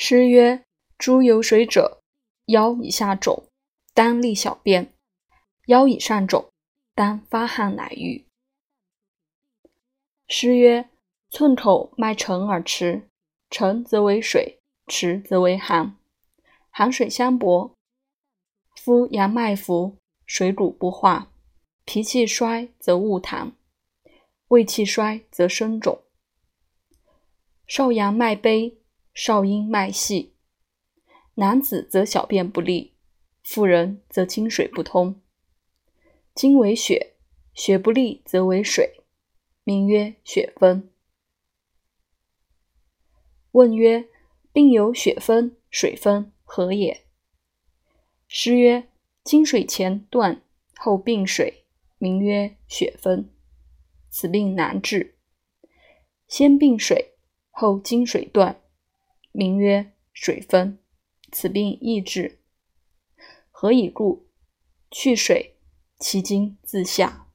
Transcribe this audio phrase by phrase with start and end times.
[0.00, 0.64] 诗曰
[0.96, 2.00] ：“诸有水者，
[2.44, 3.48] 腰以下肿，
[3.94, 4.92] 当利小便；
[5.66, 6.52] 腰以上肿，
[6.94, 8.24] 当发汗乃愈。”
[10.28, 10.88] 诗曰
[11.30, 13.08] ：“寸口脉沉而迟，
[13.50, 15.96] 沉则为水，迟则为寒。
[16.70, 17.74] 寒水相搏，
[18.76, 21.32] 夫阳脉浮，水谷不化，
[21.84, 23.50] 脾气衰则恶痰，
[24.46, 26.00] 胃气衰则生肿。
[27.66, 28.77] 少阳脉悲。”
[29.20, 30.36] 少阴脉细，
[31.34, 32.94] 男子则小便不利，
[33.42, 35.20] 妇人则经水不通。
[36.36, 37.16] 经为血，
[37.52, 39.02] 血不利则为水，
[39.64, 40.92] 名曰血分。
[43.50, 44.08] 问曰：
[44.52, 47.04] 病有血分、水分，何也？
[48.28, 48.88] 诗曰：
[49.24, 50.40] 经水前断，
[50.76, 51.64] 后病水，
[51.98, 53.34] 名曰血分。
[54.10, 55.18] 此病难治，
[56.28, 57.16] 先病水，
[57.50, 58.62] 后经水断。
[59.32, 60.78] 名曰水分，
[61.30, 62.40] 此病易治。
[63.50, 64.26] 何以故？
[64.90, 65.56] 去水，
[65.98, 67.27] 其经自下。